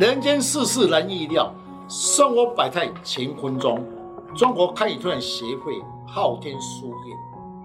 [0.00, 1.52] 人间世事难预料，
[1.86, 3.84] 生活百态乾坤中。
[4.34, 5.74] 中国堪舆推展协会
[6.06, 7.18] 昊天书院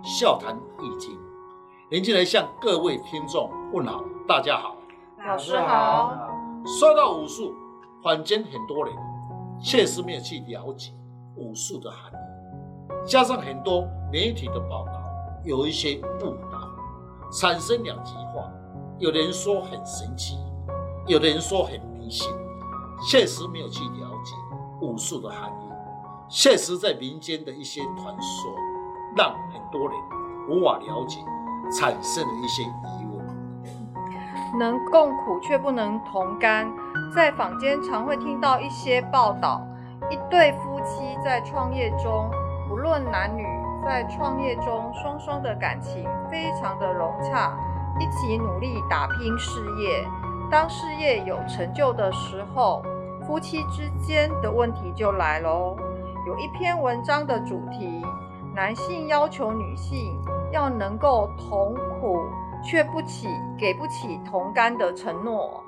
[0.03, 1.17] 笑谈易经，
[1.89, 4.75] 连进来向各位听众问好，大家好，
[5.25, 6.13] 老师好。
[6.65, 7.55] 说到武术，
[8.03, 8.93] 坊间很多人
[9.61, 10.91] 确实没有去了解
[11.37, 15.01] 武术的含义，加上很多媒体的报道
[15.45, 16.69] 有一些误导，
[17.31, 18.51] 产生两极化。
[18.99, 20.37] 有的人说很神奇，
[21.07, 22.31] 有的人说很迷信，
[23.09, 24.35] 确实没有去了解
[24.79, 25.71] 武术的含义。
[26.29, 28.53] 确实，在民间的一些传说，
[29.15, 29.97] 让很多人
[30.47, 31.19] 无法了解，
[31.71, 34.59] 产生了一些疑问。
[34.59, 36.71] 能共苦却不能同甘，
[37.13, 39.61] 在坊间常会听到一些报道：
[40.11, 42.29] 一对夫妻在创业中，
[42.69, 43.43] 不论男女，
[43.83, 47.57] 在创业中双双的感情非常的融洽，
[47.99, 50.07] 一起努力打拼事业。
[50.49, 52.83] 当事业有成就的时候，
[53.25, 55.75] 夫妻之间的问题就来喽。
[56.27, 58.05] 有一篇文章的主题：
[58.55, 60.19] 男性要求女性
[60.51, 62.19] 要能够同苦，
[62.63, 65.63] 却不起给不起同甘的承诺。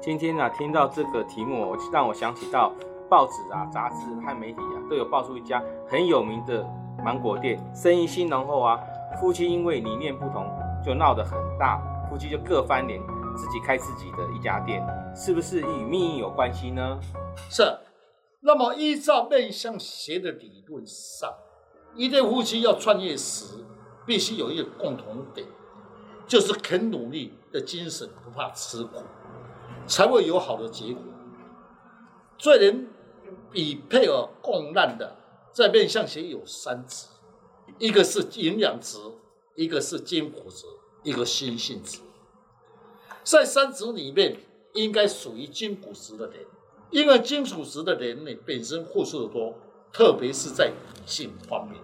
[0.00, 2.72] 今天啊，听到这个题目，我让我想起到
[3.08, 6.68] 报纸啊、杂志和媒体啊，都有爆出一家很有名的
[7.04, 8.78] 芒果店，生意兴隆后啊，
[9.20, 10.44] 夫妻因为理念不同
[10.84, 11.80] 就闹得很大，
[12.10, 13.00] 夫妻就各翻脸，
[13.36, 14.82] 自己开自己的一家店，
[15.14, 16.98] 是不是与命运有关系呢？
[17.50, 17.62] 是。
[18.40, 21.32] 那么，依照面相学的理论上，
[21.96, 23.64] 一对夫妻要创业时，
[24.06, 25.46] 必须有一个共同点，
[26.28, 29.02] 就是肯努力的精神，不怕吃苦，
[29.86, 31.02] 才会有好的结果。
[32.38, 32.86] 最能
[33.52, 35.16] 与配偶共难的，
[35.52, 37.08] 在面相学有三值，
[37.78, 38.98] 一个是营养值，
[39.56, 40.66] 一个是筋骨值，
[41.02, 41.98] 一个心性值。
[43.26, 44.36] 在三值里面，
[44.74, 46.36] 应该属于金骨值的人。
[46.90, 49.52] 因为金属质的人呢，本身付出的多，
[49.92, 51.80] 特别是在女性方面。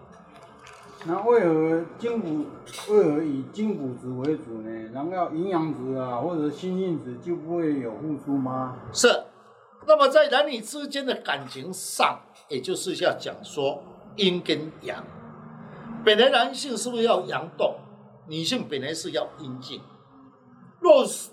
[1.05, 2.47] 那为何筋骨
[2.89, 4.89] 为何以筋骨质为主呢？
[4.93, 8.77] 难道营养值啊，或者心性值就不会有付出吗？
[8.93, 9.25] 是。
[9.85, 13.83] 那么在男女之间的感情上，也就是要讲说
[14.15, 15.05] 阴跟阳。
[16.05, 17.75] 本来男性是不是要阳动？
[18.29, 19.81] 女性本来是要阴静。
[20.83, 21.31] 若是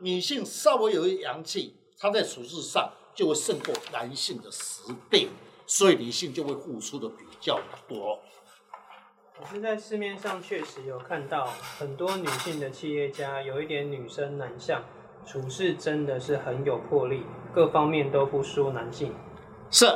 [0.00, 2.90] 女性稍微有一阳气，她在处事上。
[3.16, 5.28] 就会胜过男性的十倍，
[5.68, 8.18] 所以女性就会付出的比较多。
[9.38, 11.46] 可是，在市面上确实有看到
[11.78, 14.82] 很多女性的企业家，有一点女生男相，
[15.24, 17.22] 处事真的是很有魄力，
[17.54, 19.14] 各方面都不输男性。
[19.70, 19.86] 是，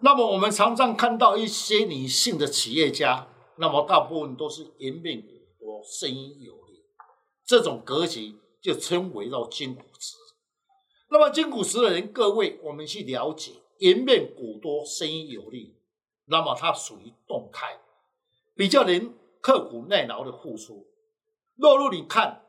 [0.00, 6.59] 那么我们常常看到一些女性的企业家，那么大部分都是颜面骨多，声音有力，
[7.50, 10.14] 这种格局就称为到筋骨质。
[11.08, 15.74] 那么筋骨质的人，各位，我们去了解，颜面骨多，声音有力，
[16.26, 17.80] 那么它属于动态，
[18.54, 20.86] 比较能刻苦耐劳的付出。
[21.56, 22.44] 若入你看，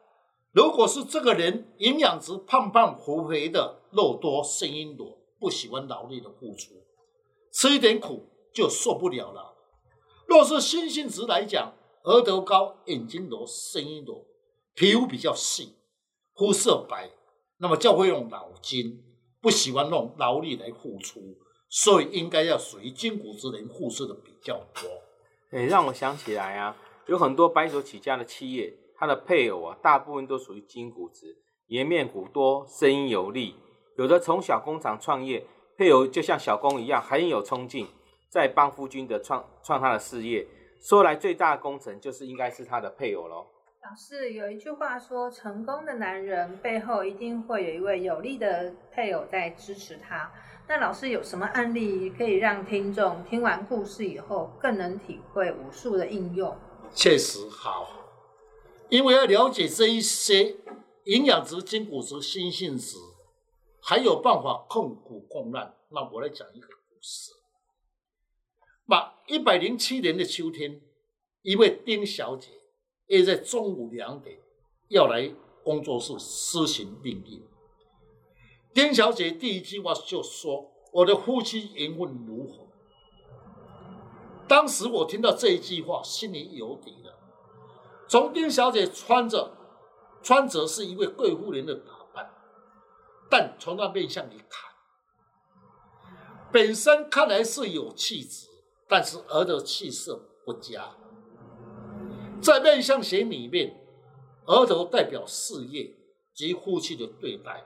[0.51, 6.75] 如果是这个人营养值胖胖肥肥的，肉多，声音多，不喜欢劳力的付出，
[7.51, 9.55] 吃一点苦就受不了了。
[10.27, 11.73] 若是星星值来讲，
[12.03, 14.23] 额头高，眼睛多，声音多，
[14.73, 15.75] 皮肤比较细，
[16.35, 17.09] 肤色白。
[17.57, 19.03] 那么较会用脑筋，
[19.39, 21.21] 不喜欢用劳力来付出，
[21.69, 24.89] 所以应该要属于筋骨质人付出的比较多。
[25.51, 31.37] 哎，让我想起来啊，有很多白手起家的企业，他的配偶啊，大部分都属于筋骨质，
[31.67, 33.55] 颜面骨多，声音有力。
[33.97, 35.45] 有的从小工厂创业，
[35.77, 37.87] 配偶就像小工一样，很有冲劲，
[38.29, 40.47] 在帮夫君的创创他的事业。
[40.81, 43.45] 说来最大的功臣就是应该是他的配偶喽。
[43.83, 50.31] 老师有一句话说，成功的男人背后一定会有一位有力的配偶在支持他。
[50.67, 56.55] 那老师有什么案例可以让听众听完故事以后更能体会武术的应用？
[56.93, 57.87] 确实好，
[58.89, 60.57] 因为要了解这一些
[61.05, 62.97] 营养值、筋骨值、心性值，
[63.81, 65.73] 还有办法共苦共难。
[65.89, 67.31] 那我来讲一个故事。
[68.85, 70.79] 那一百零七年的秋天，
[71.41, 72.60] 一位丁小姐。
[73.11, 74.39] 约在中午两点
[74.87, 75.29] 要来
[75.63, 77.45] 工作室施行命令。
[78.73, 82.67] 丁小姐第一句话就说：“我的夫妻缘分如何？”
[84.47, 87.19] 当时我听到这一句话，心里有底了。
[88.07, 89.57] 从丁小姐穿着
[90.23, 92.31] 穿着是一位贵妇人的打扮，
[93.29, 94.71] 但从那面相一看，
[96.49, 98.47] 本身看来是有气质，
[98.87, 100.95] 但是儿的气色不佳。
[102.41, 103.79] 在面相学里面，
[104.45, 105.95] 额头代表事业
[106.33, 107.63] 及夫妻的对待，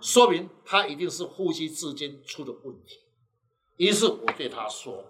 [0.00, 3.00] 说明他一定是夫妻之间出了问题。
[3.76, 5.04] 于是我对他说：“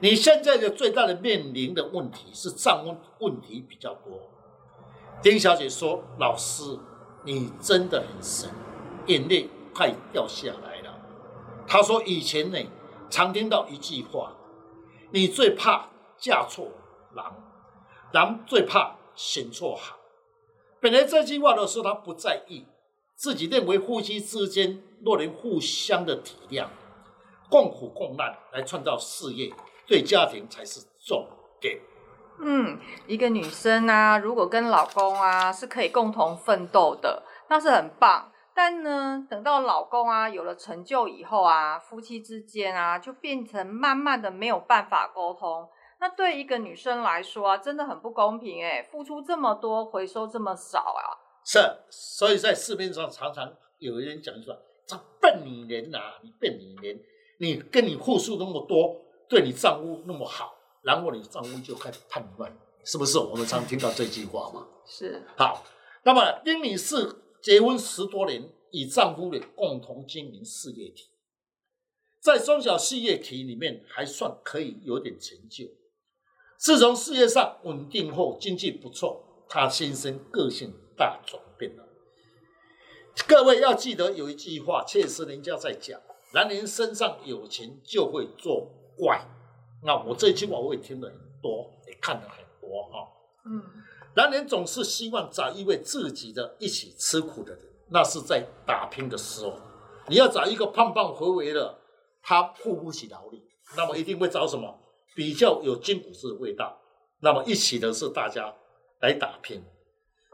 [0.00, 4.30] 你现在的最大的面临的问题是丈问问题比较多。”
[5.22, 6.78] 丁小姐说：“老师，
[7.24, 8.48] 你真的很神，
[9.06, 10.94] 眼泪快掉下来了。”
[11.66, 12.58] 她说：“以前呢，
[13.10, 14.36] 常听到一句话，
[15.10, 16.70] 你最怕嫁错
[17.14, 17.34] 郎，
[18.12, 19.96] 郎最怕选错行。
[20.80, 22.66] 本来这句话的时候，她不在意，
[23.14, 26.66] 自己认为夫妻之间若能互相的体谅，
[27.50, 29.52] 共苦共难来创造事业，
[29.86, 31.26] 对家庭才是重
[31.60, 31.80] 点。”
[32.40, 32.78] 嗯，
[33.08, 38.30] 一个女生啊，如果跟老公啊是可以共同奋斗的，那是很棒。
[38.54, 45.68] 但呢，等到老公啊有了成就以后啊，夫妻之间啊就变成慢慢的没有办法沟通。
[46.00, 51.18] 那对一个女生来说啊，真的很不公平哎，付出这么多，回收这么少啊。
[51.44, 51.58] 是，
[51.90, 54.56] 所以在市面上常常有人讲说
[54.86, 57.00] ：“这笨女人呐，你笨女人，
[57.40, 58.96] 你跟你付出那么多，
[59.28, 63.18] 对你丈夫那么好。”然后你丈夫就开始叛乱，是不是？
[63.18, 64.66] 我们常听到这句话嘛。
[64.86, 65.20] 是。
[65.36, 65.64] 好，
[66.04, 66.96] 那么丁女士
[67.42, 71.08] 结婚十多年，与丈夫的共同经营事业体，
[72.20, 75.64] 在中小事业体里面还算可以有点成就。
[76.58, 81.84] 自从事业上稳定后，经济不错，他先生个性大转变了。
[83.28, 86.00] 各位要记得有一句话，确实人家在讲：
[86.34, 89.24] 男人身上有钱就会作怪。
[89.84, 93.08] 那我这句话我也听了很多，也看了很多哈。
[93.46, 93.62] 嗯，
[94.16, 99.56] 男人总是希望找一位自己的一起吃苦的人，那是在打拼的时候。
[100.08, 101.78] 你要找一个胖胖肥肥的，
[102.20, 103.44] 他付不起劳力，
[103.76, 104.76] 那么一定会找什么
[105.14, 106.80] 比较有金骨子的味道。
[107.20, 108.54] 那么一起的是大家
[109.00, 109.62] 来打拼，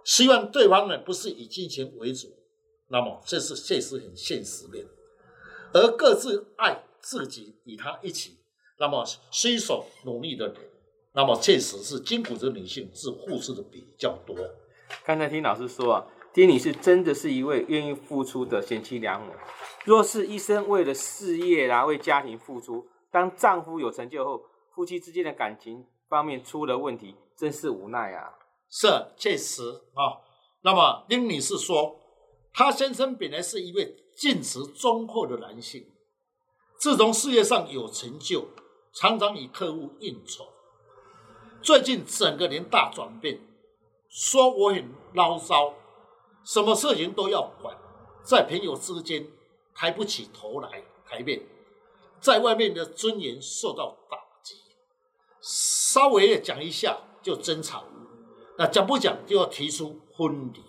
[0.04, 2.28] 希望对方呢不是以金钱为主，
[2.88, 4.84] 那么这是确实很现实面，
[5.72, 8.38] 而各自爱自己与他一起。
[8.78, 10.56] 那么携手努力的人，
[11.14, 14.36] 那么确实是金骨质女性是付出的比较多。
[15.06, 19.32] 刚才听老师说啊，丁女士真的是一位愿意付出的贤妻良母。
[19.84, 24.42] 若是一生为了事业啊，为家庭付出，当丈夫有成就后，
[24.74, 28.34] 夫妻之间的感情方面出了问题，真是无奈啊。
[28.68, 29.62] 是，确实
[29.94, 30.20] 啊。
[30.62, 31.96] 那么丁女士说，
[32.52, 35.86] 她先生本来是一位尽职忠厚的男性，
[36.78, 38.48] 自从事业上有成就。
[38.96, 40.46] 常常与客户应酬，
[41.60, 43.40] 最近整个人大转变，
[44.08, 45.72] 说我很唠叨，
[46.44, 47.76] 什么事情都要管，
[48.22, 49.26] 在朋友之间
[49.74, 51.42] 抬不起头来台面，
[52.20, 53.96] 在外面的尊严受到，
[55.46, 57.84] 稍微讲一下就争吵，
[58.56, 60.62] 那讲不讲就要提出分离。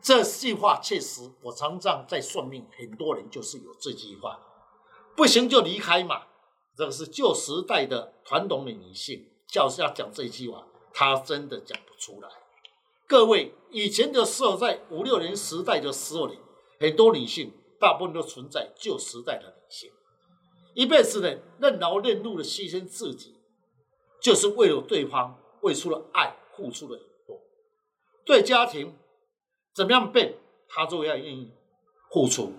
[0.00, 4.38] 这句话确实，我常常在算命，很多人就是有这句话，
[5.16, 6.22] 不行就离开嘛。
[6.76, 12.28] 这个是旧时代的传统的女性，叫是要讲这句话，她真的讲不出来。
[13.08, 16.38] 各位，以前的时候，在五六年时代的时候里，
[16.78, 19.90] 很多女性，大部分都存在旧时代的女性，
[20.74, 23.36] 一辈子呢，任劳任怨的牺牲自己，
[24.20, 27.40] 就是为了对方，为出了爱，付出了很多。
[28.24, 28.96] 对家庭
[29.74, 30.36] 怎么样变，
[30.68, 31.52] 他都要愿意
[32.12, 32.52] 付出。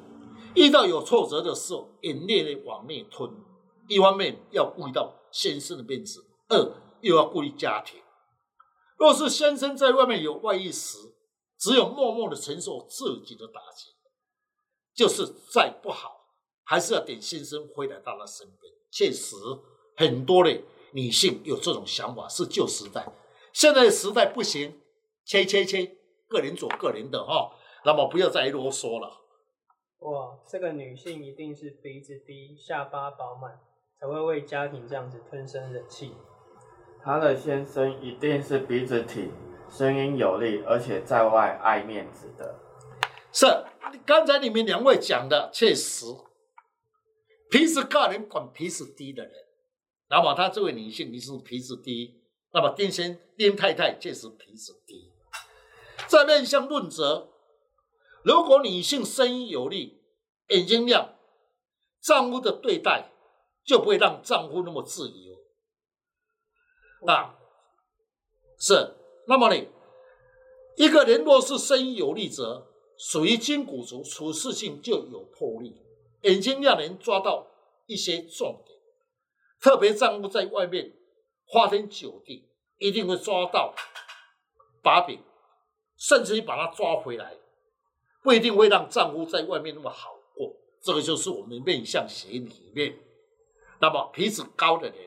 [0.55, 3.29] 遇到有挫折的时候，眼泪的往内吞。
[3.87, 7.99] 一方面要顾到先生的面子，二又要顾虑家庭。
[8.97, 10.97] 若是先生在外面有外遇时，
[11.57, 13.91] 只有默默的承受自己的打击，
[14.93, 16.14] 就是再不好，
[16.65, 18.73] 还是要等先生回来到他身边。
[18.91, 19.35] 确实，
[19.95, 23.07] 很多的女性有这种想法，是旧时代。
[23.53, 24.81] 现在的时代不行，
[25.23, 25.95] 切切切，
[26.27, 27.51] 个人做个人的哈。
[27.85, 29.21] 那么不要再啰嗦了。
[29.99, 33.59] 哇，这个女性一定是鼻子低，下巴饱满。
[33.97, 36.13] 才会为家庭这样子吞声忍气。
[37.01, 39.31] 她的先生一定是鼻子挺，
[39.69, 42.59] 声音有力，而且在外爱面子的。
[43.31, 43.45] 是，
[44.05, 46.07] 刚才你们两位讲的确实，
[47.55, 49.31] 鼻子高人管鼻子低的人。
[50.09, 52.21] 那么他这位女性，你是鼻子低，
[52.51, 55.13] 那么丁先丁太太确实鼻子低。
[56.05, 57.29] 在面相论责，
[58.25, 60.01] 如果女性声音有力，
[60.49, 61.15] 眼睛亮，
[62.01, 63.11] 丈夫的对待。
[63.63, 65.33] 就不会让丈夫那么自由，
[67.07, 67.35] 啊，
[68.59, 68.93] 是。
[69.27, 69.65] 那么呢，
[70.77, 75.81] 一个人若是声音有力者，属于筋骨族，处事性就有魄力，
[76.25, 77.47] 眼睛要能抓到
[77.85, 78.77] 一些重点。
[79.61, 80.91] 特别丈夫在外面
[81.45, 83.73] 花天酒地，一定会抓到
[84.81, 85.23] 把柄，
[85.97, 87.37] 甚至于把他抓回来。
[88.23, 90.51] 不一定会让丈夫在外面那么好过。
[90.81, 92.97] 这个就是我们面相学里面，
[93.79, 94.97] 那么鼻子高的人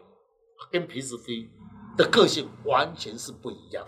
[0.70, 1.50] 跟鼻子低
[1.96, 3.84] 的个性完全是不一样。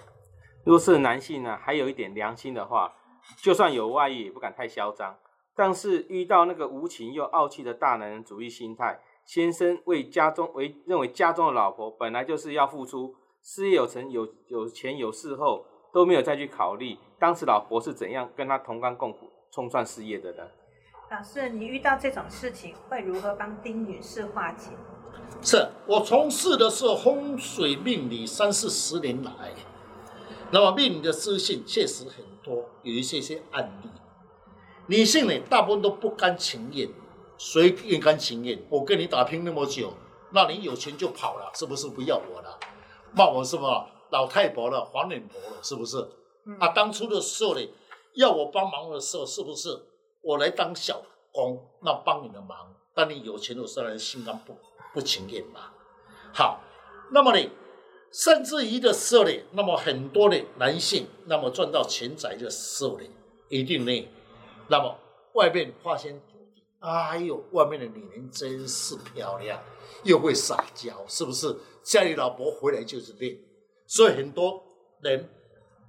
[0.65, 2.93] 如果是男性呢，还有一点良心的话，
[3.41, 5.17] 就算有外遇也不敢太嚣张。
[5.61, 20.45] 但是遇到那个无情又傲气的大男人主义心态，先生为家中为认为家中的老婆本来就是要付出，事业有成有有钱有势后都没有再去考虑当时老婆是怎样跟他同甘共苦冲创事业的呢？
[21.11, 24.71] 老师，你遇到这种事情会如何帮丁女士化解？
[25.43, 29.53] 是我从事的是风水命理三四十年来，
[30.53, 33.91] 那么命理的资讯确实很多，有一些些案例。
[34.91, 36.91] 女性呢，大部分都不甘情愿，
[37.39, 38.61] 谁愿甘情愿？
[38.69, 39.95] 我跟你打拼那么久，
[40.33, 42.59] 那你有钱就跑了，是不是不要我了？
[43.15, 45.97] 骂我什么老太婆了、黄脸婆了，是不是？
[46.45, 47.61] 嗯、啊，当初的时候呢，
[48.15, 49.69] 要我帮忙的时候，是不是
[50.23, 52.75] 我来当小工，那帮你的忙？
[52.93, 54.57] 当你有钱的时候，当然心甘不
[54.93, 55.71] 不情愿嘛。
[56.35, 56.61] 好，
[57.13, 57.49] 那么呢，
[58.11, 63.05] 甚至于的时候呢，那么很多的男性，那么赚到钱财的时候呢，
[63.49, 64.09] 一定呢。
[64.71, 64.97] 那么
[65.35, 66.23] 外面发现，
[66.79, 69.61] 哎呦，外面的女人真是漂亮，
[70.05, 71.55] 又会撒娇，是不是？
[71.83, 73.37] 家里老婆回来就是练，
[73.87, 74.63] 所以很多
[75.01, 75.29] 人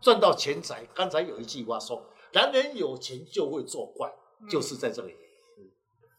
[0.01, 0.83] 赚到钱财。
[0.95, 4.11] 刚才有一句话说，男人有钱就会作怪，
[4.41, 5.15] 嗯、就是在这里，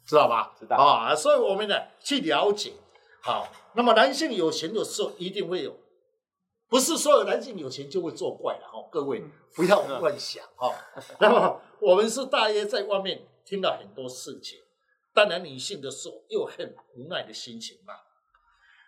[0.07, 0.54] 知道吧？
[0.57, 2.73] 知道啊，所以我们呢去了解，
[3.23, 5.76] 好，那么男性有钱的时候一定会有，
[6.69, 9.25] 不是所有男性有钱就会作怪的哈，各位
[9.57, 10.73] 不要乱想哈。
[11.19, 11.61] 那么。
[11.83, 14.61] 我们是大约在外面听到很多事情，
[15.12, 17.93] 当然女性的时候又很无奈的心情嘛。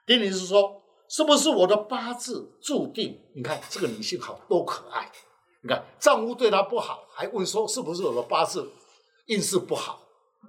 [0.07, 3.21] 丁女士说：“是不是我的八字注定？
[3.35, 5.11] 你看这个女性好多可爱，
[5.63, 8.71] 你看丈夫对她不好，还问说是不是我的八字
[9.27, 10.01] 运势不好？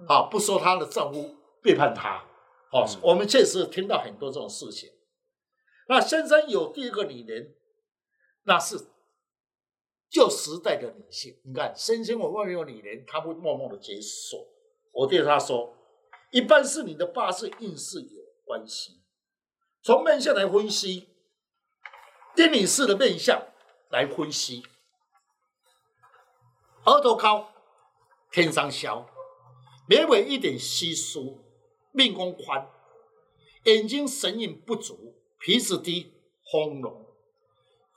[0.08, 2.24] 啊，不说她的丈夫背叛她。
[2.72, 4.90] 哦，我们确实听到很多这种事情。
[5.88, 7.56] 那先生有第一个女人，
[8.44, 8.78] 那是。”
[10.16, 14.48] 旧时代的女性，你看，先生我外面有女人，她会默默的接受。
[14.94, 15.76] 我对她说，
[16.32, 19.02] 一般是你的八字运势有关系。
[19.84, 21.10] 从面相来分析，
[22.34, 23.46] 丁女士的面相
[23.90, 24.64] 来分析，
[26.86, 27.50] 额头高，
[28.32, 29.10] 天上小，
[29.90, 31.44] 眉尾一点稀疏，
[31.92, 32.70] 命宫宽，
[33.66, 36.14] 眼睛神韵不足，鼻子低，
[36.50, 37.06] 丰隆，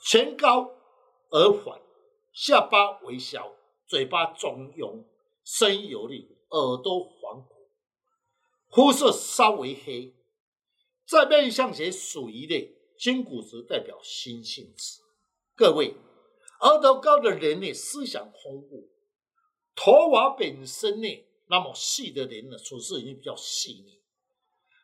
[0.04, 0.72] 颧高，
[1.30, 1.80] 耳缓。
[2.40, 3.56] 下巴微小，
[3.88, 5.04] 嘴巴中庸，
[5.42, 7.68] 声音有力，耳朵黄骨，
[8.70, 10.14] 肤色稍微黑，
[11.04, 15.02] 在面相学属于的金骨质代表心性子。
[15.56, 15.96] 各位，
[16.60, 18.88] 额头高的人呢，思想丰富，
[19.74, 21.08] 头发本身呢，
[21.48, 24.00] 那么细的人呢，处事已经比较细腻。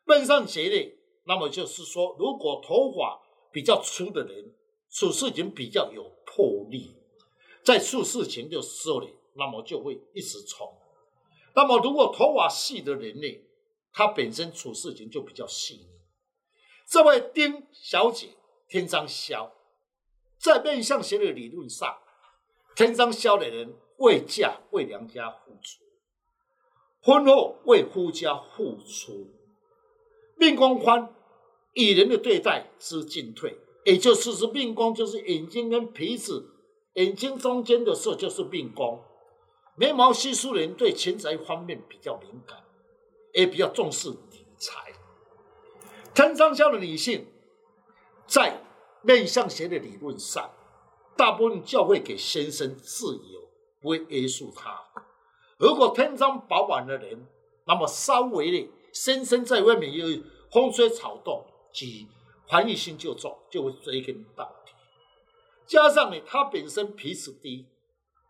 [0.09, 0.93] 面相学呢，
[1.27, 4.57] 那么就是说，如果头发比较粗的人，
[4.91, 6.97] 处事已经比较有魄力。
[7.65, 10.71] 在处事情的时候呢，那么就会一直冲。
[11.55, 13.41] 那么如果头发细的人呢，
[13.93, 15.89] 他本身处事情就比较细腻。
[16.87, 18.29] 这位丁小姐
[18.69, 19.55] 天生肖，
[20.37, 21.99] 在面相学的理论上，
[22.77, 25.83] 天生肖的人为嫁为娘家付出，
[27.01, 29.31] 婚后为夫家付出，
[30.37, 31.15] 命宫宽，
[31.73, 33.57] 与人的对待知进退，
[33.87, 36.51] 也就是说命宫就是眼睛跟鼻子。
[36.95, 39.03] 眼睛中间的色就是命宫，
[39.77, 42.63] 眉毛稀疏的人对钱财方面比较敏感，
[43.33, 44.93] 也比较重视理财。
[46.15, 47.27] 天生肖的女性，
[48.27, 48.61] 在
[49.03, 50.49] 面相学的理论上，
[51.17, 53.41] 大部分教会给先生自由，
[53.81, 54.81] 不会约束他。
[55.59, 57.27] 如果天生饱满的人，
[57.67, 60.07] 那么稍微的先生在外面有
[60.53, 62.07] 风吹草动，及
[62.47, 64.64] 防御心就重，就会追根到底。
[65.67, 67.67] 加上呢，他本身皮子低，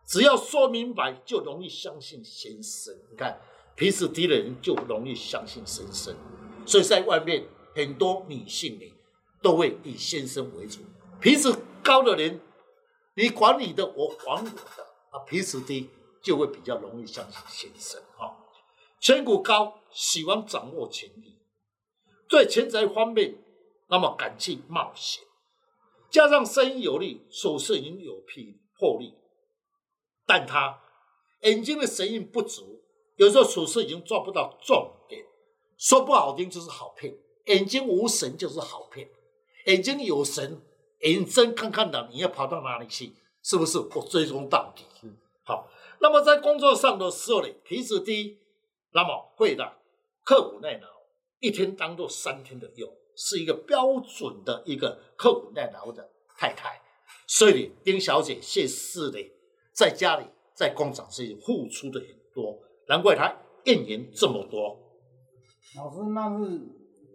[0.07, 2.95] 只要说明白就容易相信先生。
[3.11, 3.39] 你看，
[3.75, 6.15] 皮子低的人就容易相信先生，
[6.65, 8.93] 所以在外面很多女性呢，
[9.41, 10.79] 都会以先生为主。
[11.19, 12.39] 皮子高的人，
[13.15, 15.19] 你管你的，我管我的啊。
[15.27, 15.89] 皮子低
[16.21, 18.31] 就会比较容易相信先生啊。
[19.01, 21.37] 颧骨高，喜欢掌握权力，
[22.27, 23.35] 对钱财方面，
[23.87, 25.23] 那么敢去冒险。
[26.15, 29.13] 加上声音有力，手势已经有魄魄力，
[30.25, 30.81] 但他
[31.41, 32.81] 眼睛的神韵不足，
[33.17, 35.25] 有时候手势已经抓不到重点。
[35.77, 37.13] 说不好听就是好骗，
[37.47, 39.09] 眼睛无神就是好骗。
[39.65, 40.61] 眼睛有神，
[41.01, 43.13] 眼睁看看的，你要跑到哪里去？
[43.43, 43.77] 是不是？
[43.77, 44.85] 我追踪到底，
[45.43, 45.69] 好，
[45.99, 48.39] 那么在工作上的时候呢，皮质低，
[48.93, 49.77] 那么会让
[50.23, 50.87] 刻苦耐劳，
[51.41, 56.81] 一天当做三天的用，是一个标准的一个刻苦耐劳的太太。
[57.27, 59.19] 所以，丁小姐谢氏的，
[59.73, 64.79] 在家里在工厂是付出的很多，难怪她怨言这么多。
[65.75, 66.61] 老师，那是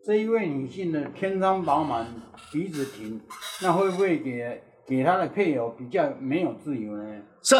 [0.04, 2.12] 这一位女性的天仓饱满，
[2.52, 3.20] 鼻子挺，
[3.62, 7.22] 那会不会给给她的配偶比较没有自由呢？
[7.42, 7.54] 是，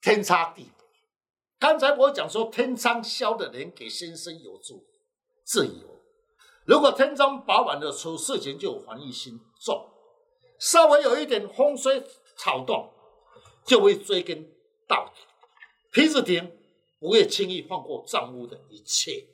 [0.00, 0.72] 天差地别。
[1.60, 4.84] 刚才我讲说，天仓消的人给先生有助
[5.44, 5.91] 自由，
[6.64, 9.90] 如果天中饱满的处事情就防御心重，
[10.58, 12.02] 稍微有一点风吹
[12.36, 12.92] 草动，
[13.64, 14.48] 就会追根
[14.86, 15.20] 到底，
[15.90, 16.50] 皮子挺，
[17.00, 19.26] 不会轻易放过丈夫的一切。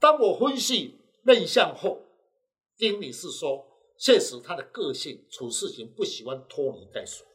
[0.00, 2.00] 当我分析面相后，
[2.76, 3.66] 丁女士说，
[3.98, 7.26] 确实她的个性处事情不喜欢拖泥带水，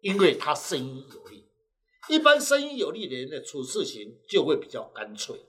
[0.00, 1.44] 因为她声音有力。
[2.08, 5.40] 一般声音有力的人的处事情就会比较干脆。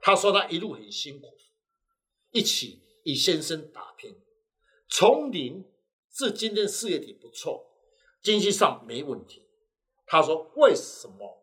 [0.00, 1.28] 她说她一路很辛苦，
[2.32, 4.16] 一起与先生打拼，
[4.88, 5.64] 从零
[6.10, 7.66] 至今天事业体不错，
[8.22, 9.46] 经济上没问题。
[10.06, 11.42] 他说为什么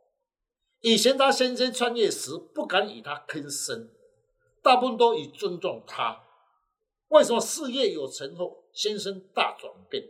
[0.81, 3.89] 以前他先生创业时不敢与他吭声？
[4.61, 6.23] 大部分都以尊重他，
[7.07, 10.03] 为什么事业有成后，先生大转变？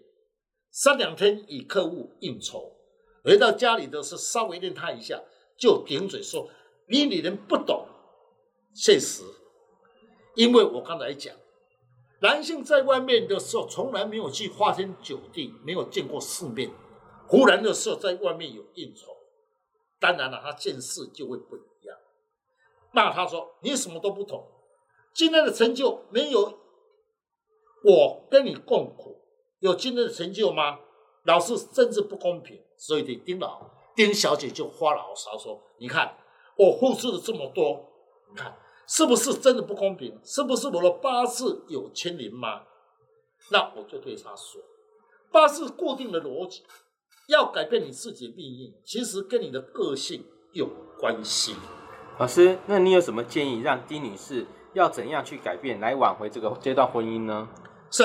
[0.71, 2.75] 三两天与客户应酬，
[3.23, 5.23] 回到家里的是稍微念他一下，
[5.57, 6.49] 就顶嘴说
[6.87, 7.87] ：“你女人不懂。”
[8.73, 9.23] 现实，
[10.35, 11.35] 因为我刚才讲，
[12.21, 16.71] 男性在外面的时候从来没有去花天酒地，没有见过世面，
[17.27, 19.15] 忽然的时候在外面有应酬，
[19.99, 21.97] 当然了，他见识就会不一样。
[22.93, 24.47] 那他说：“你什么都不懂，
[25.13, 26.59] 今天的成就没有
[27.83, 29.21] 我跟你共苦，
[29.59, 30.79] 有今天的成就吗？
[31.23, 36.17] 老师真是不公平。”所以，丁老丁小姐就发牢骚说：“你看
[36.55, 37.85] 我付出了这么多，
[38.29, 38.57] 你看
[38.89, 40.19] 是不是真的不公平？
[40.23, 42.63] 是不是我的八字有牵连吗？”
[43.51, 44.59] 那我就对他说
[45.31, 46.63] ：“八字固定的逻辑，
[47.27, 50.67] 要改变你自己的命运，其实跟你的个性有
[50.99, 51.55] 关系。”
[52.17, 57.47] 老师，那你有什么建议，让丁女士要怎样去改变，来挽回这个这段婚姻呢？
[57.91, 58.03] 是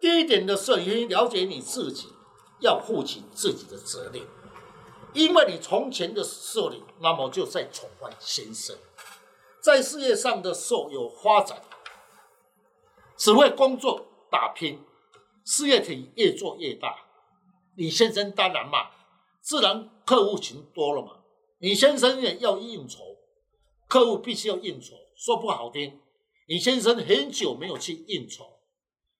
[0.00, 2.06] 第一点的时候，你先了解你自己，
[2.60, 4.22] 要负起自己的责任，
[5.12, 8.76] 因为你从前的时候，你那么就在宠坏先生，
[9.62, 11.62] 在事业上的时候有发展，
[13.16, 14.82] 只为工作打拼，
[15.44, 17.06] 事业体越做越大，
[17.76, 18.90] 你先生当然嘛，
[19.40, 21.20] 自然客户群多了嘛，
[21.58, 22.98] 你先生也要应酬。
[23.86, 26.00] 客户必须要应酬，说不好听，
[26.48, 28.60] 你先生很久没有去应酬，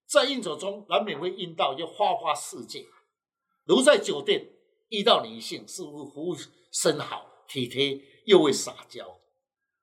[0.07, 2.87] 在应酬中难免会应到一花花世界。
[3.65, 4.49] 如在酒店
[4.89, 6.37] 遇到女性，似乎服务
[6.71, 9.05] 生好、体贴，又会撒娇；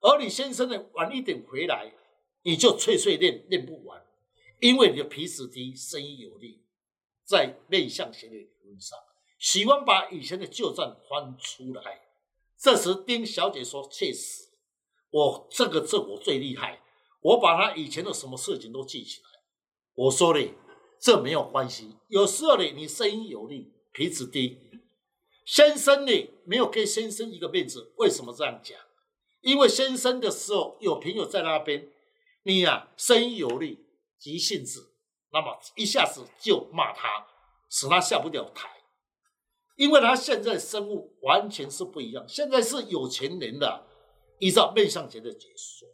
[0.00, 1.92] 而你先生呢，晚一点回来，
[2.42, 4.04] 你就脆碎练练不完，
[4.60, 6.62] 因为你的脾气低，声音有力，
[7.24, 8.98] 在面向型的理论上，
[9.38, 12.02] 喜欢把以前的旧账翻出来。
[12.56, 14.48] 这时丁小姐说：“确实。”
[15.10, 16.82] 我这个这我最厉害，
[17.22, 19.26] 我把他以前的什么事情都记起来。
[19.94, 20.52] 我说嘞，
[21.00, 21.96] 这没有关系。
[22.08, 24.58] 有时候呢，你声音有力，脾气低，
[25.46, 27.92] 先生呢没有给先生一个面子。
[27.96, 28.78] 为什么这样讲？
[29.40, 31.90] 因为先生的时候有朋友在那边，
[32.42, 33.86] 你呀、啊、声音有力，
[34.18, 34.92] 急性子，
[35.32, 37.26] 那么一下子就骂他，
[37.70, 38.68] 使他下不了台。
[39.76, 43.86] 因为他现在生物完全是不一样，现在是有钱人的。
[44.40, 45.88] 依照面相学的解说，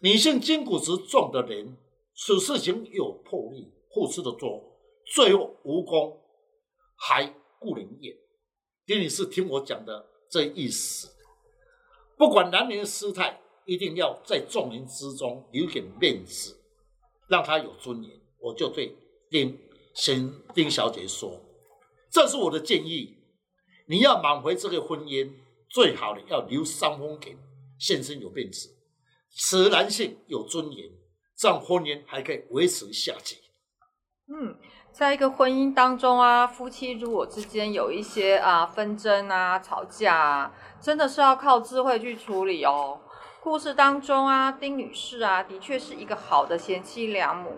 [0.00, 1.76] 女性筋骨质壮的人，
[2.14, 4.62] 处事情有魄力，付出的多，
[5.04, 6.18] 最后无功
[6.96, 8.16] 还顾人怨。
[8.86, 11.14] 丁女士听我讲的这意思，
[12.20, 16.54] 不管男人的姿态，一定要在众人之中留点面子，
[17.28, 18.20] 让他有尊严。
[18.38, 18.94] 我就对
[19.30, 19.58] 丁
[19.94, 21.40] 先丁小姐说，
[22.10, 23.16] 这是我的建议，
[23.86, 25.32] 你要挽回这个婚姻，
[25.70, 27.34] 最好的要留三分给。
[27.78, 28.68] 先生有面子，
[29.30, 30.90] 使男性有尊严，
[31.38, 33.38] 这样婚姻还可以维持下去。
[34.28, 34.58] 嗯，
[34.92, 43.00] 在一个婚姻当中啊，夫妻如果之间有一些啊纷争啊、吵架啊，真的是要靠智慧去处理哦。
[43.40, 47.52] 故事当中啊，丁女士啊，的确是一个好的贤妻良母。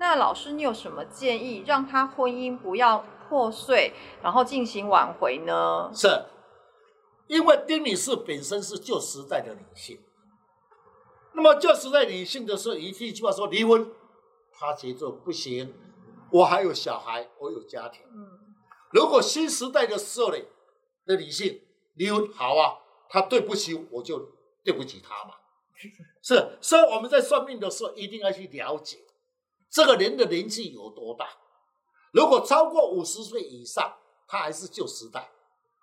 [0.00, 5.90] 那老师，你有什么建议，让她婚姻不要破碎，然后进行挽回呢？
[5.94, 6.08] 是。
[7.28, 10.00] 因为丁女士本身是旧时代的女性，
[11.34, 13.86] 那么旧时代女性的时候，一句话说离婚，
[14.50, 15.74] 她觉得不行，
[16.30, 18.02] 我还有小孩，我有家庭。
[18.90, 20.38] 如果新时代的时候呢，
[21.06, 21.60] 的理性
[21.94, 24.32] 离婚好啊，他对不起我就
[24.64, 25.34] 对不起他嘛。
[26.22, 28.98] 是，所以我们在算命的时候一定要去了解
[29.70, 31.28] 这个人的年纪有多大。
[32.12, 35.20] 如果超过五十岁以上，他还是旧时代；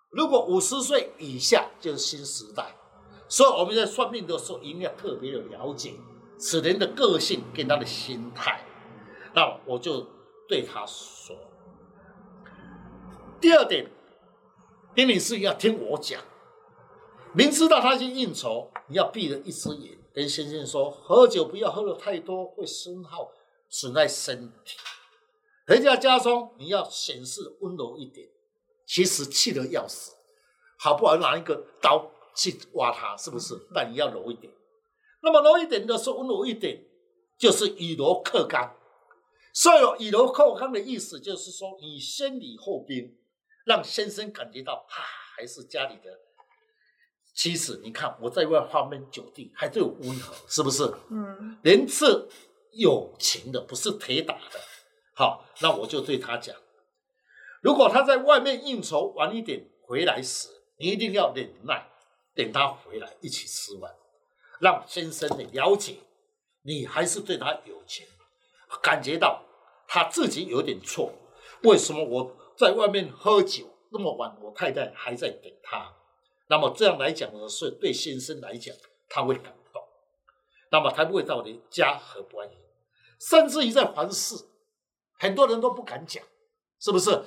[0.09, 2.75] 如果五十岁以下，就是新时代。
[3.27, 5.93] 所以我们在算命的时候，一定要特别的了解
[6.37, 8.65] 此人的个性跟他的心态。
[9.33, 10.05] 那我就
[10.47, 11.35] 对他说：
[13.39, 13.89] 第二点，
[14.93, 16.21] 丁女士要听我讲。
[17.33, 23.31] 明知道他去应酬，你要闭着一只眼，跟先生说：喝酒不要喝得太多，会损耗
[23.67, 24.77] 损害身体。
[25.67, 28.29] 回家家中，你要显示温柔一点。
[28.85, 30.15] 其实气得要死，
[30.77, 33.55] 好不好拿一个刀去挖他，是不是？
[33.73, 34.53] 那你要柔一点。
[35.21, 36.85] 那么柔一点的时候，温柔一点，
[37.35, 38.75] 就是以柔克刚。
[39.55, 43.17] 所以以柔克刚的意思，就是说你先礼后兵，
[43.65, 44.93] 让先生感觉到啊，
[45.37, 46.19] 还是家里的
[47.33, 47.79] 妻子。
[47.81, 50.83] 你看我在外花天酒地，还对我温和，是不是？
[51.09, 52.27] 嗯，人是
[52.73, 54.59] 友情的，不是铁打的。
[55.13, 56.53] 好，那我就对他讲，
[57.61, 61.87] 如果他在外面应酬晚一点回来时，你一定要忍耐，
[62.35, 63.95] 等他回来一起吃饭，
[64.59, 65.95] 让先生呢了解
[66.63, 68.05] 你还是对他有情，
[68.81, 69.43] 感觉到
[69.87, 71.11] 他自己有点错。
[71.63, 75.93] 为什么我在外面喝酒那么晚，我太太还在等他？
[76.47, 78.75] 那么这样来讲呢，是对先生来讲
[79.09, 79.81] 他会感动，
[80.71, 82.49] 那么他不会到你家和不安，
[83.19, 84.35] 甚至于在凡事。
[85.17, 86.23] 很多人都不敢讲，
[86.79, 87.23] 是不是？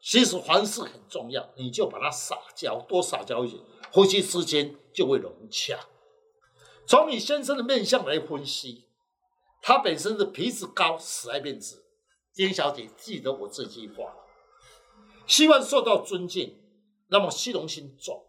[0.00, 3.62] 其实凡事很重要，你就把它撒娇，多撒娇一点，
[3.92, 5.78] 夫妻之间就会融洽。
[6.86, 8.88] 从你先生的面相来分析，
[9.62, 11.84] 他本身的鼻子高，死爱面子。
[12.34, 14.12] 丁小姐记得我这句话，
[15.26, 16.58] 希望受到尊敬，
[17.08, 18.24] 那么虚荣心重。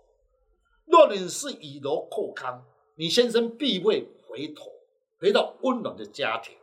[0.86, 2.64] 若你是以柔克刚，
[2.98, 4.66] 你先生必会回头，
[5.20, 6.56] 回到温暖的家庭。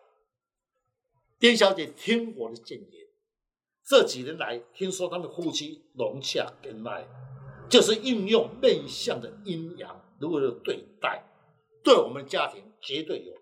[1.40, 3.06] 丁小姐，听我的建言。
[3.84, 7.08] 这几年来，听说他们夫妻融洽恩爱，
[7.68, 11.24] 就是运用面相的阴阳如何对待，
[11.82, 13.39] 对我们家庭绝对有。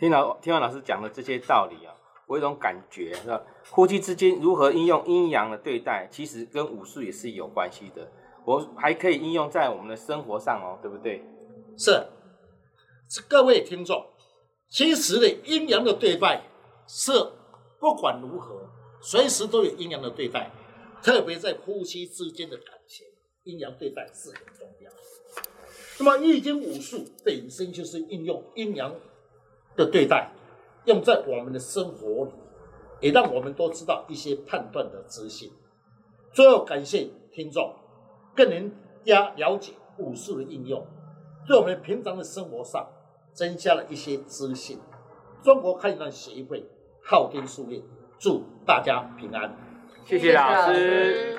[0.00, 1.92] 听老听完老师讲的这些道理啊，
[2.26, 3.42] 我有一种感觉，是吧？
[3.64, 8.10] 夫妻之间如何应用阴阳的对待，其实跟武术也是有关系的。
[8.46, 11.22] 我还可以应用在我们的生活上哦，对不对？
[11.76, 12.02] 是，
[13.28, 14.06] 各位听众。
[14.70, 16.44] 其实的阴阳的对待
[16.86, 17.12] 是
[17.78, 18.70] 不管如何，
[19.02, 20.50] 随时都有阴阳的对待，
[21.02, 23.06] 特别在夫妻之间的感情，
[23.42, 24.90] 阴阳对待是很重要。
[25.98, 28.94] 那么易经武术本身就是应用阴阳
[29.76, 30.30] 的对待，
[30.84, 32.32] 用在我们的生活里，
[33.00, 35.50] 也让我们都知道一些判断的资讯。
[36.32, 37.74] 最后感谢听众，
[38.34, 40.86] 更能加了解武术的应用，
[41.46, 42.88] 对我们平常的生活上。
[43.32, 44.76] 增加了一些资讯。
[45.40, 46.68] 中国汉传协会
[47.00, 47.80] 昊天书院
[48.18, 49.56] 祝大家平安，
[50.04, 51.38] 谢谢老师。